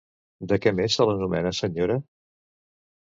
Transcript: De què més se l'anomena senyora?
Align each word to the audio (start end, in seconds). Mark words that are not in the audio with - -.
De 0.51 0.57
què 0.61 0.71
més 0.77 0.95
se 0.99 1.05
l'anomena 1.09 1.51
senyora? 1.57 1.99